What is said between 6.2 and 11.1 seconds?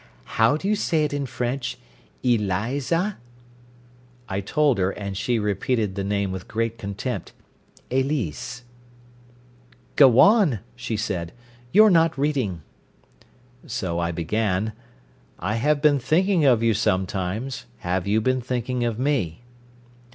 with great contempt Elise. "Go on," she